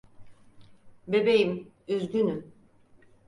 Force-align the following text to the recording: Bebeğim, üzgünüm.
Bebeğim, 1.07 1.67
üzgünüm. 1.87 2.53